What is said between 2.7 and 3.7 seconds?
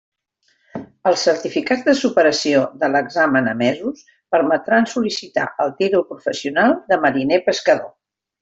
de l'examen